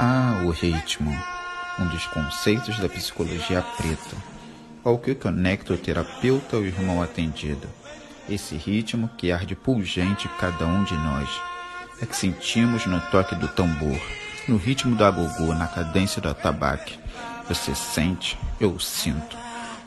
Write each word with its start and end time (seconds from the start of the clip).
Ah, 0.00 0.42
o 0.44 0.50
ritmo, 0.50 1.10
um 1.76 1.88
dos 1.88 2.06
conceitos 2.06 2.78
da 2.78 2.88
psicologia 2.88 3.60
preta, 3.76 4.16
ao 4.84 4.96
que 4.96 5.12
conecta 5.12 5.74
o 5.74 5.76
terapeuta 5.76 6.54
ao 6.54 6.62
irmão 6.62 7.02
atendido. 7.02 7.66
Esse 8.28 8.54
ritmo 8.54 9.10
que 9.18 9.32
arde 9.32 9.56
pungente 9.56 10.28
cada 10.38 10.64
um 10.66 10.84
de 10.84 10.94
nós, 10.94 11.28
é 12.00 12.06
que 12.06 12.14
sentimos 12.14 12.86
no 12.86 13.00
toque 13.10 13.34
do 13.34 13.48
tambor, 13.48 14.00
no 14.46 14.56
ritmo 14.56 14.94
do 14.94 15.04
agogô, 15.04 15.52
na 15.52 15.66
cadência 15.66 16.22
do 16.22 16.28
atabaque. 16.28 16.96
Você 17.48 17.74
sente, 17.74 18.38
eu 18.60 18.78
sinto. 18.78 19.36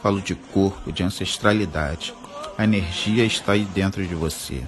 Falo 0.04 0.20
de 0.20 0.36
corpo, 0.36 0.92
de 0.92 1.04
ancestralidade. 1.04 2.14
A 2.58 2.66
energia 2.66 3.24
está 3.24 3.54
aí 3.54 3.64
dentro 3.64 4.06
de 4.06 4.14
você 4.14 4.62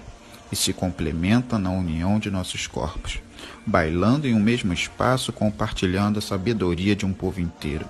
e 0.54 0.56
se 0.56 0.72
complementam 0.72 1.58
na 1.58 1.72
união 1.72 2.20
de 2.20 2.30
nossos 2.30 2.68
corpos, 2.68 3.20
bailando 3.66 4.28
em 4.28 4.36
um 4.36 4.40
mesmo 4.40 4.72
espaço, 4.72 5.34
compartilhando 5.34 6.20
a 6.20 6.22
sabedoria 6.22 6.96
de 6.96 7.08
um 7.08 7.12
povo 7.12 7.42
inteiro. 7.42 7.90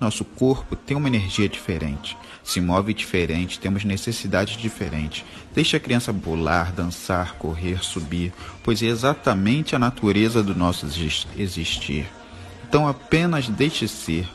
Nosso 0.00 0.24
corpo 0.24 0.74
tem 0.74 0.96
uma 0.96 1.08
energia 1.08 1.46
diferente, 1.46 2.16
se 2.42 2.58
move 2.58 2.94
diferente, 2.94 3.60
temos 3.60 3.84
necessidades 3.84 4.56
diferentes. 4.56 5.26
Deixe 5.54 5.76
a 5.76 5.80
criança 5.80 6.10
bolar, 6.10 6.72
dançar, 6.72 7.34
correr, 7.34 7.84
subir, 7.84 8.32
pois 8.64 8.82
é 8.82 8.86
exatamente 8.86 9.76
a 9.76 9.78
natureza 9.78 10.42
do 10.42 10.54
nosso 10.54 10.86
existir. 11.36 12.06
Então 12.66 12.88
apenas 12.88 13.46
deixe 13.46 13.86
ser, 13.86 14.26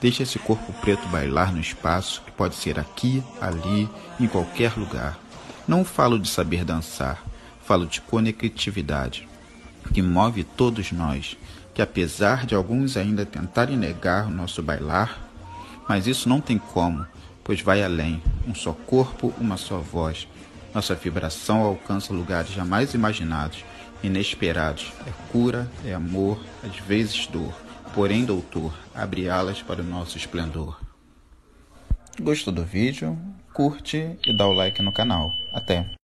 deixe 0.00 0.24
esse 0.24 0.40
corpo 0.40 0.72
preto 0.80 1.06
bailar 1.06 1.52
no 1.52 1.60
espaço, 1.60 2.22
que 2.26 2.32
pode 2.32 2.56
ser 2.56 2.76
aqui, 2.76 3.22
ali, 3.40 3.88
em 4.18 4.26
qualquer 4.26 4.76
lugar. 4.76 5.23
Não 5.66 5.84
falo 5.84 6.18
de 6.18 6.28
saber 6.28 6.64
dançar, 6.64 7.24
falo 7.64 7.86
de 7.86 8.00
conectividade, 8.02 9.26
que 9.92 10.02
move 10.02 10.44
todos 10.44 10.92
nós, 10.92 11.36
que 11.72 11.80
apesar 11.80 12.44
de 12.44 12.54
alguns 12.54 12.96
ainda 12.96 13.24
tentarem 13.24 13.76
negar 13.76 14.26
o 14.26 14.30
nosso 14.30 14.62
bailar, 14.62 15.26
mas 15.88 16.06
isso 16.06 16.28
não 16.28 16.40
tem 16.40 16.58
como, 16.58 17.06
pois 17.42 17.60
vai 17.60 17.82
além, 17.82 18.22
um 18.46 18.54
só 18.54 18.72
corpo, 18.72 19.32
uma 19.38 19.56
só 19.56 19.78
voz. 19.78 20.28
Nossa 20.74 20.94
vibração 20.94 21.62
alcança 21.62 22.12
lugares 22.12 22.50
jamais 22.50 22.94
imaginados, 22.94 23.64
inesperados. 24.02 24.92
É 25.06 25.12
cura, 25.30 25.70
é 25.84 25.94
amor, 25.94 26.38
às 26.62 26.76
vezes 26.76 27.26
dor. 27.26 27.54
Porém, 27.94 28.24
doutor, 28.24 28.74
abre 28.94 29.28
alas 29.28 29.62
para 29.62 29.80
o 29.80 29.84
nosso 29.84 30.18
esplendor. 30.18 30.78
Gostou 32.20 32.52
do 32.52 32.64
vídeo? 32.64 33.16
Curte 33.54 34.18
e 34.26 34.32
dá 34.32 34.48
o 34.48 34.52
like 34.52 34.82
no 34.82 34.90
canal. 34.90 35.32
Até! 35.52 35.86